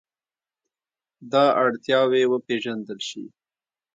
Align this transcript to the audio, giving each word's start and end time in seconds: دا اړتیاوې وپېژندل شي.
دا 1.31 1.45
اړتیاوې 1.63 2.23
وپېژندل 2.31 2.99
شي. 3.09 3.25